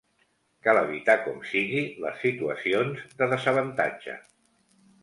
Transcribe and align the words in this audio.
Cal 0.67 0.79
evitar 0.79 1.17
com 1.25 1.37
sigui 1.51 1.83
les 2.07 2.17
situacions 2.25 3.07
de 3.21 3.31
desavantatge. 3.37 4.19